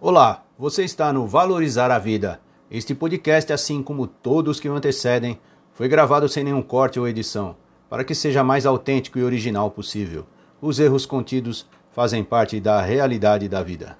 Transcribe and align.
Olá, 0.00 0.44
você 0.56 0.84
está 0.84 1.12
no 1.12 1.26
Valorizar 1.26 1.90
a 1.90 1.98
Vida. 1.98 2.40
Este 2.70 2.94
podcast, 2.94 3.52
assim 3.52 3.82
como 3.82 4.06
todos 4.06 4.60
que 4.60 4.68
o 4.68 4.72
antecedem, 4.72 5.40
foi 5.72 5.88
gravado 5.88 6.28
sem 6.28 6.44
nenhum 6.44 6.62
corte 6.62 7.00
ou 7.00 7.08
edição, 7.08 7.56
para 7.90 8.04
que 8.04 8.14
seja 8.14 8.44
mais 8.44 8.64
autêntico 8.64 9.18
e 9.18 9.24
original 9.24 9.72
possível. 9.72 10.24
Os 10.62 10.78
erros 10.78 11.04
contidos 11.04 11.66
fazem 11.90 12.22
parte 12.22 12.60
da 12.60 12.80
realidade 12.80 13.48
da 13.48 13.60
vida. 13.60 13.98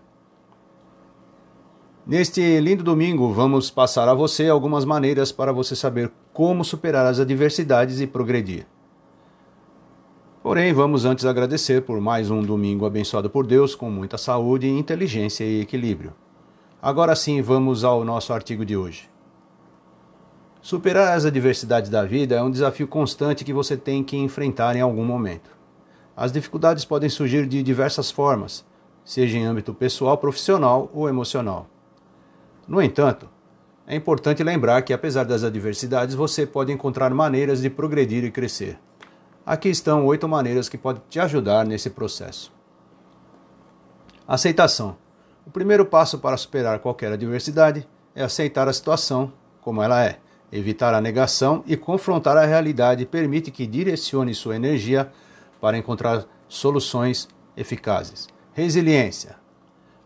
Neste 2.07 2.61
lindo 2.61 2.85
domingo, 2.85 3.33
vamos 3.33 3.69
passar 3.69 4.09
a 4.09 4.15
você 4.15 4.49
algumas 4.49 4.85
maneiras 4.85 5.33
para 5.33 5.53
você 5.53 5.75
saber 5.75 6.13
como 6.33 6.65
superar 6.65 7.07
as 7.07 7.19
adversidades 7.19 8.01
e 8.01 8.07
progredir. 8.07 8.69
Porém, 10.41 10.73
vamos 10.73 11.05
antes 11.05 11.25
agradecer 11.25 11.83
por 11.83 12.01
mais 12.01 12.31
um 12.31 12.43
domingo 12.43 12.87
abençoado 12.87 13.29
por 13.29 13.45
Deus, 13.45 13.75
com 13.75 13.91
muita 13.91 14.17
saúde, 14.17 14.69
inteligência 14.69 15.45
e 15.45 15.61
equilíbrio. 15.61 16.15
Agora 16.81 17.17
sim, 17.17 17.43
vamos 17.43 17.83
ao 17.83 18.05
nosso 18.05 18.33
artigo 18.33 18.65
de 18.65 18.77
hoje. 18.77 19.11
Superar 20.63 21.17
as 21.17 21.25
adversidades 21.25 21.91
da 21.91 22.05
vida 22.05 22.37
é 22.37 22.43
um 22.43 22.53
desafio 22.53 22.87
constante 22.87 23.45
que 23.45 23.53
você 23.53 23.77
tem 23.77 24.05
que 24.05 24.17
enfrentar 24.17 24.77
em 24.77 24.81
algum 24.81 25.05
momento. 25.05 25.51
As 26.17 26.31
dificuldades 26.31 26.85
podem 26.85 27.11
surgir 27.11 27.45
de 27.47 27.61
diversas 27.61 28.09
formas, 28.09 28.65
seja 29.05 29.37
em 29.37 29.45
âmbito 29.45 29.75
pessoal, 29.75 30.17
profissional 30.19 30.89
ou 30.95 31.09
emocional. 31.09 31.67
No 32.67 32.81
entanto, 32.81 33.29
é 33.89 33.97
importante 33.97 34.45
lembrar 34.45 34.83
que, 34.83 34.93
apesar 34.93 35.25
das 35.25 35.43
adversidades, 35.43 36.15
você 36.15 36.47
pode 36.47 36.71
encontrar 36.71 37.13
maneiras 37.13 37.61
de 37.61 37.69
progredir 37.71 38.23
e 38.23 38.31
crescer. 38.31 38.79
Aqui 39.49 39.71
estão 39.71 40.05
oito 40.05 40.29
maneiras 40.29 40.69
que 40.69 40.77
podem 40.77 41.01
te 41.09 41.19
ajudar 41.19 41.65
nesse 41.65 41.89
processo. 41.89 42.53
Aceitação. 44.27 44.99
O 45.47 45.51
primeiro 45.51 45.87
passo 45.87 46.19
para 46.19 46.37
superar 46.37 46.81
qualquer 46.81 47.11
adversidade 47.13 47.89
é 48.15 48.23
aceitar 48.23 48.69
a 48.69 48.73
situação 48.75 49.33
como 49.63 49.83
ela 49.83 50.05
é. 50.05 50.19
Evitar 50.53 50.93
a 50.93 51.01
negação 51.01 51.65
e 51.67 51.79
confrontar 51.79 52.37
a 52.37 52.45
realidade 52.45 53.07
permite 53.07 53.51
que 53.51 53.67
direcione 53.67 54.35
sua 54.35 54.55
energia 54.55 55.11
para 55.63 55.79
encontrar 55.79 56.27
soluções 56.47 57.27
eficazes. 57.57 58.29
Resiliência. 58.53 59.37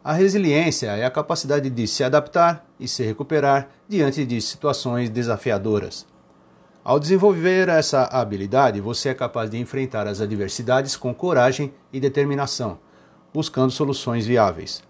A 0.05 0.13
resiliência 0.13 0.93
é 0.93 1.05
a 1.05 1.11
capacidade 1.11 1.69
de 1.69 1.89
se 1.89 2.05
adaptar 2.05 2.65
e 2.79 2.87
se 2.87 3.03
recuperar 3.03 3.71
diante 3.89 4.25
de 4.25 4.41
situações 4.41 5.11
desafiadoras. 5.11 6.12
Ao 6.85 6.99
desenvolver 6.99 7.69
essa 7.69 8.07
habilidade, 8.07 8.81
você 8.81 9.11
é 9.11 9.15
capaz 9.15 9.49
de 9.49 9.57
enfrentar 9.57 10.09
as 10.09 10.21
adversidades 10.21 10.97
com 10.97 11.15
coragem 11.15 11.73
e 11.93 12.01
determinação, 12.01 12.81
buscando 13.33 13.71
soluções 13.71 14.27
viáveis. 14.27 14.83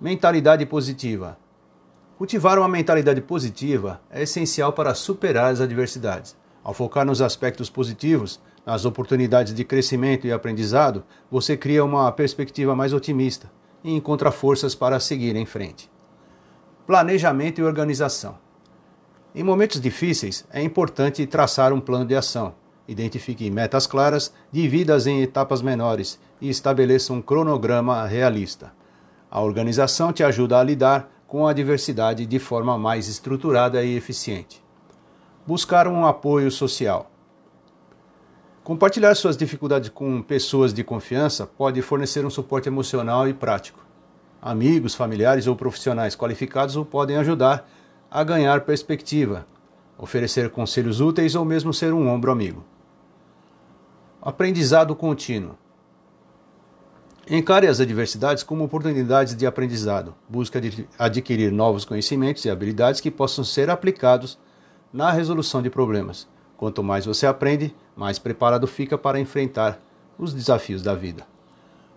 Mentalidade 0.00 0.64
positiva. 0.64 1.36
Cultivar 2.16 2.58
uma 2.58 2.68
mentalidade 2.68 3.20
positiva 3.20 4.00
é 4.10 4.22
essencial 4.22 4.72
para 4.72 4.94
superar 4.94 5.52
as 5.52 5.60
adversidades. 5.60 6.34
Ao 6.64 6.72
focar 6.72 7.04
nos 7.04 7.20
aspectos 7.20 7.68
positivos, 7.68 8.40
nas 8.64 8.86
oportunidades 8.86 9.52
de 9.52 9.62
crescimento 9.62 10.26
e 10.26 10.32
aprendizado, 10.32 11.04
você 11.30 11.54
cria 11.54 11.84
uma 11.84 12.10
perspectiva 12.12 12.74
mais 12.74 12.94
otimista 12.94 13.52
e 13.84 13.94
encontra 13.94 14.32
forças 14.32 14.74
para 14.74 14.98
seguir 14.98 15.36
em 15.36 15.44
frente. 15.44 15.90
Planejamento 16.86 17.60
e 17.60 17.64
organização. 17.64 18.45
Em 19.38 19.42
momentos 19.42 19.78
difíceis, 19.78 20.46
é 20.50 20.62
importante 20.62 21.26
traçar 21.26 21.70
um 21.70 21.78
plano 21.78 22.06
de 22.06 22.16
ação. 22.16 22.54
Identifique 22.88 23.50
metas 23.50 23.86
claras, 23.86 24.32
divida-as 24.50 25.06
em 25.06 25.20
etapas 25.20 25.60
menores 25.60 26.18
e 26.40 26.48
estabeleça 26.48 27.12
um 27.12 27.20
cronograma 27.20 28.06
realista. 28.06 28.72
A 29.30 29.42
organização 29.42 30.10
te 30.10 30.24
ajuda 30.24 30.58
a 30.58 30.62
lidar 30.62 31.12
com 31.26 31.46
a 31.46 31.52
diversidade 31.52 32.24
de 32.24 32.38
forma 32.38 32.78
mais 32.78 33.08
estruturada 33.08 33.84
e 33.84 33.94
eficiente. 33.94 34.64
Buscar 35.46 35.86
um 35.86 36.06
apoio 36.06 36.50
social. 36.50 37.10
Compartilhar 38.64 39.14
suas 39.16 39.36
dificuldades 39.36 39.90
com 39.90 40.22
pessoas 40.22 40.72
de 40.72 40.82
confiança 40.82 41.46
pode 41.46 41.82
fornecer 41.82 42.24
um 42.24 42.30
suporte 42.30 42.70
emocional 42.70 43.28
e 43.28 43.34
prático. 43.34 43.84
Amigos, 44.40 44.94
familiares 44.94 45.46
ou 45.46 45.54
profissionais 45.54 46.16
qualificados 46.16 46.74
o 46.74 46.86
podem 46.86 47.18
ajudar 47.18 47.68
a 48.10 48.22
ganhar 48.24 48.62
perspectiva, 48.62 49.46
oferecer 49.98 50.50
conselhos 50.50 51.00
úteis 51.00 51.34
ou 51.34 51.44
mesmo 51.44 51.72
ser 51.72 51.92
um 51.92 52.08
ombro 52.08 52.30
amigo. 52.30 52.64
Aprendizado 54.20 54.94
contínuo. 54.94 55.56
Encare 57.28 57.66
as 57.66 57.80
adversidades 57.80 58.44
como 58.44 58.64
oportunidades 58.64 59.34
de 59.34 59.46
aprendizado. 59.46 60.14
Busque 60.28 60.86
adquirir 60.98 61.50
novos 61.50 61.84
conhecimentos 61.84 62.44
e 62.44 62.50
habilidades 62.50 63.00
que 63.00 63.10
possam 63.10 63.44
ser 63.44 63.68
aplicados 63.68 64.38
na 64.92 65.10
resolução 65.10 65.60
de 65.60 65.68
problemas. 65.68 66.28
Quanto 66.56 66.82
mais 66.82 67.04
você 67.04 67.26
aprende, 67.26 67.74
mais 67.96 68.18
preparado 68.18 68.66
fica 68.66 68.96
para 68.96 69.18
enfrentar 69.18 69.80
os 70.16 70.32
desafios 70.32 70.82
da 70.82 70.94
vida. 70.94 71.26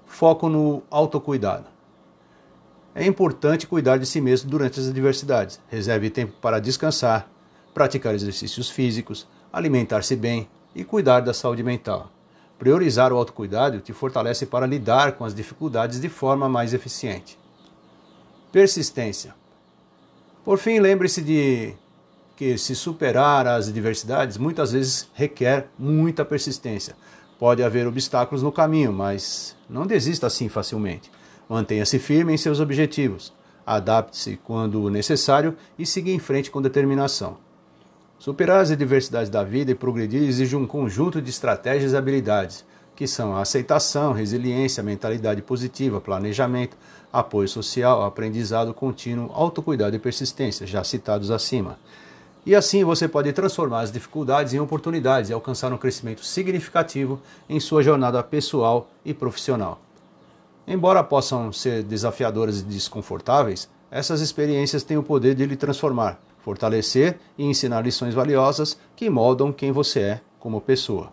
Foco 0.06 0.50
no 0.50 0.82
autocuidado. 0.90 1.66
É 2.96 3.06
importante 3.06 3.68
cuidar 3.68 3.98
de 3.98 4.06
si 4.06 4.20
mesmo 4.20 4.50
durante 4.50 4.80
as 4.80 4.88
adversidades. 4.88 5.60
Reserve 5.70 6.10
tempo 6.10 6.34
para 6.42 6.60
descansar, 6.60 7.30
praticar 7.74 8.16
exercícios 8.16 8.70
físicos, 8.70 9.28
alimentar-se 9.54 10.16
bem 10.16 10.50
e 10.76 10.84
cuidar 10.84 11.22
da 11.22 11.34
saúde 11.34 11.64
mental. 11.64 12.12
Priorizar 12.58 13.14
o 13.14 13.18
autocuidado 13.18 13.80
te 13.80 13.94
fortalece 13.94 14.46
para 14.46 14.66
lidar 14.66 15.14
com 15.14 15.24
as 15.24 15.34
dificuldades 15.34 16.02
de 16.02 16.10
forma 16.10 16.50
mais 16.50 16.74
eficiente. 16.74 17.40
Persistência. 18.52 19.34
Por 20.44 20.58
fim, 20.58 20.80
lembre-se 20.80 21.22
de 21.22 21.74
que 22.36 22.58
se 22.58 22.76
superar 22.76 23.46
as 23.46 23.68
adversidades 23.68 24.38
muitas 24.38 24.72
vezes 24.72 25.10
requer 25.14 25.68
muita 25.78 26.26
persistência. 26.26 26.96
Pode 27.38 27.64
haver 27.64 27.86
obstáculos 27.86 28.42
no 28.42 28.52
caminho, 28.52 28.92
mas 28.92 29.56
não 29.70 29.86
desista 29.86 30.28
assim 30.28 30.50
facilmente. 30.50 31.12
Mantenha-se 31.50 31.98
firme 31.98 32.32
em 32.32 32.38
seus 32.38 32.60
objetivos, 32.60 33.34
adapte-se 33.66 34.40
quando 34.44 34.88
necessário 34.88 35.58
e 35.80 35.86
siga 35.86 36.12
em 36.12 36.20
frente 36.20 36.52
com 36.52 36.62
determinação. 36.62 37.38
Superar 38.20 38.62
as 38.62 38.70
adversidades 38.70 39.32
da 39.32 39.44
vida 39.44 39.72
e 39.72 39.76
progredir 39.76 40.22
exige 40.22 40.56
um 40.56 40.68
conjunto 40.68 41.20
de 41.20 41.32
estratégias 41.32 41.94
e 41.94 41.98
habilidades, 41.98 42.64
que 42.96 43.08
são 43.08 43.36
a 43.36 43.42
aceitação, 43.42 44.14
resiliência, 44.14 44.84
mentalidade 44.84 45.42
positiva, 45.42 46.00
planejamento, 46.00 46.78
apoio 47.12 47.48
social, 47.48 48.04
aprendizado 48.04 48.72
contínuo, 48.72 49.32
autocuidado 49.34 49.96
e 49.96 50.00
persistência, 50.00 50.68
já 50.68 50.84
citados 50.84 51.32
acima. 51.32 51.80
E 52.46 52.54
assim 52.54 52.84
você 52.84 53.08
pode 53.08 53.34
transformar 53.34 53.82
as 53.82 53.92
dificuldades 53.92 54.54
em 54.54 54.60
oportunidades 54.60 55.30
e 55.30 55.34
alcançar 55.34 55.74
um 55.74 55.78
crescimento 55.78 56.24
significativo 56.24 57.20
em 57.50 57.60
sua 57.60 57.82
jornada 57.82 58.22
pessoal 58.22 58.90
e 59.04 59.14
profissional. 59.14 59.80
Embora 60.72 61.04
possam 61.04 61.52
ser 61.52 61.82
desafiadoras 61.82 62.60
e 62.60 62.64
desconfortáveis, 62.64 63.68
essas 63.90 64.22
experiências 64.22 64.84
têm 64.84 64.98
o 64.98 65.04
poder 65.04 65.34
de 65.34 65.44
lhe 65.44 65.56
transformar, 65.56 66.22
fortalecer 66.38 67.18
e 67.36 67.44
ensinar 67.44 67.82
lições 67.82 68.14
valiosas 68.14 68.80
que 68.96 69.10
moldam 69.10 69.52
quem 69.52 69.72
você 69.72 70.00
é 70.00 70.22
como 70.40 70.62
pessoa. 70.62 71.12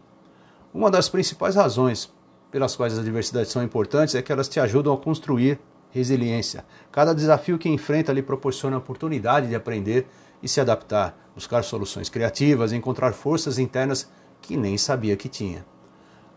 Uma 0.75 0.91
das 0.91 1.09
principais 1.09 1.55
razões 1.55 2.13
pelas 2.51 2.77
quais 2.77 2.93
as 2.93 2.99
adversidades 2.99 3.51
são 3.51 3.63
importantes 3.63 4.15
é 4.15 4.21
que 4.21 4.31
elas 4.31 4.47
te 4.47 4.61
ajudam 4.61 4.93
a 4.93 4.99
construir 4.99 5.59
resiliência. 5.91 6.63
Cada 6.93 7.15
desafio 7.15 7.57
que 7.57 7.71
enfrenta 7.71 8.13
lhe 8.13 8.21
proporciona 8.21 8.77
a 8.77 8.79
oportunidade 8.79 9.49
de 9.49 9.55
aprender 9.55 10.07
e 10.43 10.49
se 10.49 10.61
adaptar, 10.61 11.17
buscar 11.35 11.65
soluções 11.65 12.11
criativas, 12.11 12.75
encontrar 12.75 13.15
forças 13.15 13.59
internas 13.59 14.07
que 14.43 14.55
nem 14.55 14.77
sabia 14.77 15.17
que 15.17 15.31
tinha. 15.31 15.65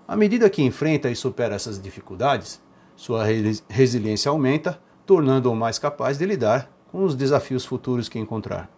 À 0.08 0.16
medida 0.16 0.50
que 0.50 0.64
enfrenta 0.64 1.12
e 1.12 1.18
supera 1.18 1.56
essas 1.56 1.82
dificuldades, 1.82 2.62
sua 3.00 3.24
resiliência 3.70 4.30
aumenta, 4.30 4.78
tornando-o 5.06 5.56
mais 5.56 5.80
capaz 5.80 6.18
de 6.18 6.26
lidar 6.26 6.70
com 6.92 7.06
os 7.06 7.16
desafios 7.16 7.64
futuros 7.64 8.10
que 8.10 8.20
encontrar. 8.20 8.70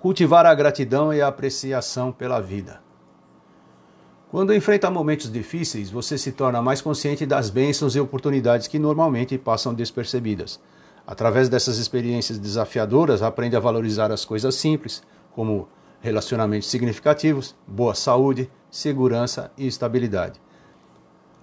Cultivar 0.00 0.44
a 0.44 0.52
gratidão 0.52 1.14
e 1.14 1.22
a 1.22 1.28
apreciação 1.28 2.10
pela 2.10 2.40
vida. 2.40 2.82
Quando 4.32 4.52
enfrenta 4.52 4.90
momentos 4.90 5.30
difíceis, 5.30 5.92
você 5.92 6.18
se 6.18 6.32
torna 6.32 6.60
mais 6.60 6.82
consciente 6.82 7.24
das 7.24 7.50
bênçãos 7.50 7.94
e 7.94 8.00
oportunidades 8.00 8.66
que 8.66 8.80
normalmente 8.80 9.38
passam 9.38 9.72
despercebidas. 9.72 10.58
Através 11.06 11.48
dessas 11.48 11.78
experiências 11.78 12.36
desafiadoras, 12.36 13.22
aprende 13.22 13.54
a 13.54 13.60
valorizar 13.60 14.10
as 14.10 14.24
coisas 14.24 14.56
simples, 14.56 15.04
como 15.30 15.68
relacionamentos 16.00 16.68
significativos, 16.68 17.54
boa 17.64 17.94
saúde, 17.94 18.50
segurança 18.68 19.52
e 19.56 19.68
estabilidade. 19.68 20.40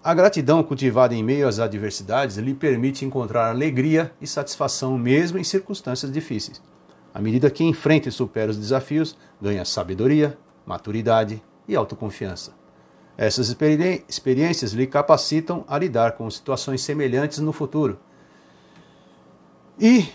A 0.08 0.14
gratidão 0.14 0.64
cultivada 0.64 1.14
em 1.14 1.22
meio 1.22 1.50
às 1.50 1.60
adversidades 1.60 2.38
lhe 2.38 2.54
permite 2.54 3.04
encontrar 3.04 3.50
alegria 3.50 4.10
e 4.22 4.26
satisfação 4.26 4.98
mesmo 4.98 5.38
em 5.38 5.44
circunstâncias 5.44 6.10
difíceis. 6.10 6.62
À 7.14 7.20
medida 7.20 7.52
que 7.52 7.62
enfrenta 7.66 8.08
e 8.08 8.12
supera 8.14 8.50
os 8.50 8.56
desafios, 8.56 9.18
ganha 9.42 9.66
sabedoria, 9.66 10.38
maturidade 10.66 11.44
e 11.68 11.76
autoconfiança. 11.76 12.54
Essas 13.18 13.50
experiências 13.50 14.72
lhe 14.72 14.88
capacitam 14.88 15.66
a 15.68 15.78
lidar 15.78 16.14
com 16.14 16.32
situações 16.32 16.80
semelhantes 16.80 17.40
no 17.40 17.52
futuro. 17.52 18.00
e 19.78 20.08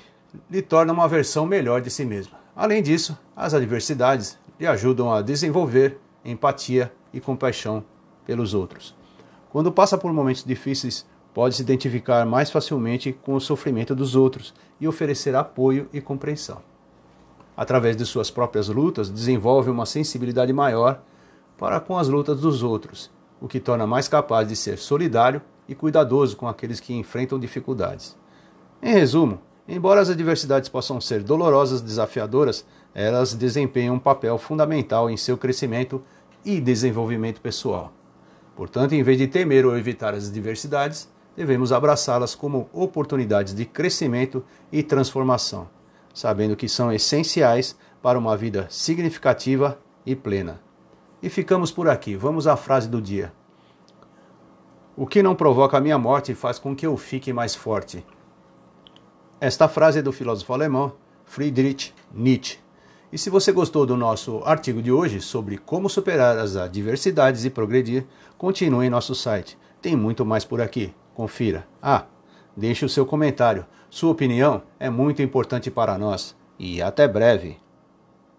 lhe 0.51 0.63
torna 0.63 0.91
uma 0.91 1.07
versão 1.07 1.45
melhor 1.45 1.83
de 1.83 1.91
si 1.91 2.07
mesma. 2.07 2.39
Além 2.57 2.83
disso, 2.83 3.15
as 3.37 3.53
adversidades 3.53 4.39
lhe 4.59 4.67
ajudam 4.67 5.13
a 5.13 5.21
desenvolver 5.21 5.99
empatia 6.25 6.91
e 7.13 7.21
compaixão 7.21 7.85
pelos 8.25 8.55
outros. 8.55 9.02
Quando 9.53 9.71
passa 9.71 9.99
por 9.99 10.11
momentos 10.15 10.45
difíceis, 10.45 11.05
pode 11.35 11.57
se 11.57 11.63
identificar 11.63 12.25
mais 12.25 12.51
facilmente 12.51 13.13
com 13.13 13.35
o 13.35 13.41
sofrimento 13.41 13.95
dos 13.95 14.17
outros 14.17 14.55
e 14.81 14.89
oferecer 14.89 15.37
apoio 15.37 15.91
e 15.93 16.01
compreensão. 16.01 16.63
Através 17.55 17.95
de 17.95 18.07
suas 18.07 18.31
próprias 18.31 18.69
lutas, 18.69 19.11
desenvolve 19.11 19.69
uma 19.69 19.85
sensibilidade 19.85 20.55
maior 20.55 21.03
para 21.59 21.79
com 21.81 21.99
as 21.99 22.09
lutas 22.09 22.41
dos 22.41 22.63
outros, 22.63 23.11
o 23.43 23.47
que 23.47 23.61
torna 23.61 23.87
mais 23.87 24.09
capaz 24.09 24.49
de 24.49 24.57
ser 24.57 24.79
solidário 24.79 25.43
e 25.69 25.75
cuidadoso 25.75 26.35
com 26.35 26.49
aqueles 26.49 26.81
que 26.81 26.95
enfrentam 26.95 27.39
dificuldades. 27.39 28.17
Em 28.83 28.95
resumo, 28.95 29.39
embora 29.69 30.01
as 30.01 30.09
adversidades 30.09 30.71
possam 30.71 30.99
ser 30.99 31.23
dolorosas 31.23 31.83
e 31.83 31.85
desafiadoras, 31.85 32.65
elas 32.95 33.35
desempenham 33.35 33.97
um 33.97 33.99
papel 33.99 34.39
fundamental 34.39 35.11
em 35.11 35.17
seu 35.19 35.37
crescimento 35.37 36.03
e 36.43 36.59
desenvolvimento 36.59 37.39
pessoal. 37.43 37.93
Portanto, 38.55 38.93
em 38.93 39.03
vez 39.03 39.19
de 39.19 39.27
temer 39.27 39.65
ou 39.65 39.77
evitar 39.77 40.15
as 40.15 40.29
adversidades, 40.29 41.09
devemos 41.37 41.73
abraçá-las 41.73 42.35
como 42.35 42.69
oportunidades 42.73 43.55
de 43.55 43.65
crescimento 43.65 44.45
e 44.71 44.83
transformação, 44.83 45.69
sabendo 46.13 46.57
que 46.57 46.69
são 46.69 46.93
essenciais 46.93 47.77
para 48.03 48.19
uma 48.19 48.37
vida 48.37 48.67
significativa 48.69 49.79
e 50.05 50.15
plena. 50.15 50.61
E 51.23 51.31
ficamos 51.31 51.71
por 51.71 51.89
aqui. 51.89 52.17
Vamos 52.17 52.47
à 52.47 52.57
frase 52.57 52.89
do 52.89 53.01
dia. 53.01 53.33
O 54.97 55.07
que 55.07 55.23
não 55.23 55.35
provoca 55.35 55.79
a 55.79 55.81
minha 55.81 55.97
morte 55.97 56.35
faz 56.35 56.59
com 56.59 56.77
que 56.77 56.87
eu 56.87 56.97
fique 56.97 57.33
mais 57.33 57.55
forte. 57.55 58.05
Esta 59.41 59.69
frase 59.69 60.01
é 60.01 60.03
do 60.03 60.13
filósofo 60.13 60.53
alemão 60.53 60.93
Friedrich 61.25 61.95
Nietzsche. 62.13 62.62
E 63.13 63.19
se 63.19 63.29
você 63.29 63.53
gostou 63.53 63.85
do 63.85 63.95
nosso 63.95 64.41
artigo 64.43 64.81
de 64.81 64.91
hoje 64.91 65.21
sobre 65.21 65.59
como 65.59 65.87
superar 65.87 66.39
as 66.39 66.57
adversidades 66.57 67.45
e 67.45 67.51
progredir, 67.51 68.07
continue 68.39 68.87
em 68.87 68.91
nosso 68.91 69.15
site. 69.15 69.59
Tem 69.83 69.95
muito 69.95 70.25
mais 70.25 70.47
por 70.47 70.63
aqui. 70.63 70.95
Confira. 71.15 71.69
Ah, 71.83 72.07
deixe 72.57 72.87
o 72.87 72.89
seu 72.89 73.05
comentário. 73.05 73.67
Sua 73.91 74.11
opinião 74.11 74.63
é 74.81 74.89
muito 74.89 75.21
importante 75.21 75.71
para 75.71 75.99
nós. 75.99 76.35
E 76.59 76.81
até 76.81 77.07
breve. 77.07 77.62